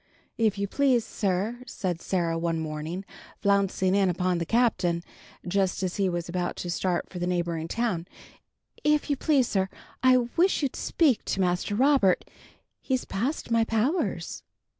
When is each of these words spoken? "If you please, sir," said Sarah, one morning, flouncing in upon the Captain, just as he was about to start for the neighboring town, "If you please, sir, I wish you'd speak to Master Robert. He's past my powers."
"If 0.39 0.57
you 0.57 0.67
please, 0.67 1.05
sir," 1.05 1.59
said 1.67 2.01
Sarah, 2.01 2.35
one 2.35 2.57
morning, 2.59 3.05
flouncing 3.39 3.93
in 3.93 4.09
upon 4.09 4.39
the 4.39 4.47
Captain, 4.47 5.03
just 5.47 5.83
as 5.83 5.97
he 5.97 6.09
was 6.09 6.27
about 6.27 6.55
to 6.55 6.71
start 6.71 7.07
for 7.07 7.19
the 7.19 7.27
neighboring 7.27 7.67
town, 7.67 8.07
"If 8.83 9.11
you 9.11 9.15
please, 9.15 9.47
sir, 9.47 9.69
I 10.01 10.17
wish 10.17 10.63
you'd 10.63 10.75
speak 10.75 11.23
to 11.25 11.41
Master 11.41 11.75
Robert. 11.75 12.25
He's 12.81 13.05
past 13.05 13.51
my 13.51 13.63
powers." 13.63 14.41